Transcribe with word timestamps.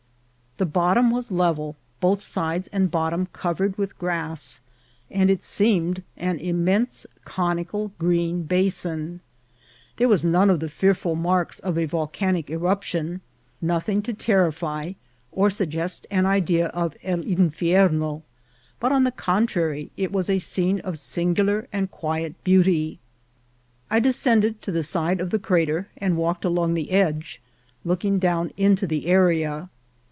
The 0.57 0.65
bot 0.67 0.93
tom 0.95 1.09
was 1.09 1.31
level, 1.31 1.75
both 2.01 2.21
sides 2.21 2.67
and 2.67 2.91
bottom 2.91 3.25
covered 3.33 3.79
with 3.79 3.97
grass, 3.97 4.59
and 5.09 5.29
it 5.31 5.41
seemed 5.43 6.03
an 6.17 6.37
immense 6.39 7.07
conical 7.25 7.93
green 7.97 8.43
basin. 8.43 9.21
There 9.95 10.07
were 10.09 10.19
none 10.23 10.49
of 10.51 10.59
the 10.59 10.69
fearful 10.69 11.15
marks 11.15 11.59
of 11.61 11.77
a 11.79 11.85
volcanic 11.85 12.49
eruption; 12.51 13.21
nothing 13.59 14.03
to 14.03 14.13
terrify, 14.13 14.93
or 15.31 15.49
suggest 15.49 16.05
an 16.11 16.27
idea 16.27 16.67
of 16.67 16.95
el 17.01 17.21
in 17.21 17.49
fierno; 17.49 18.21
but, 18.79 18.91
on 18.91 19.03
the 19.03 19.11
contrary, 19.11 19.89
it 19.97 20.11
was 20.11 20.29
a 20.29 20.37
scene 20.37 20.79
of 20.81 20.99
singular 20.99 21.67
and 21.73 21.89
quiet 21.89 22.35
beauty. 22.43 22.99
I 23.89 23.99
descended 23.99 24.61
to 24.61 24.71
the 24.71 24.83
side 24.83 25.19
of 25.21 25.29
the 25.31 25.39
cra 25.39 25.65
ter, 25.65 25.87
and 25.97 26.17
walked 26.17 26.43
along 26.45 26.73
the 26.75 26.91
edge, 26.91 27.41
looking 27.85 28.19
down 28.19 28.51
into 28.57 28.85
the 28.85 29.07
area. 29.07 29.69